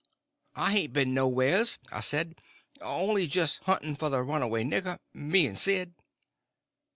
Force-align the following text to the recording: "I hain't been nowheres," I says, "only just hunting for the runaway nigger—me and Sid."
"I 0.55 0.71
hain't 0.71 0.93
been 0.93 1.13
nowheres," 1.13 1.77
I 1.91 1.99
says, 1.99 2.33
"only 2.81 3.27
just 3.27 3.59
hunting 3.65 3.95
for 3.95 4.09
the 4.09 4.23
runaway 4.23 4.63
nigger—me 4.63 5.45
and 5.45 5.55
Sid." 5.55 5.93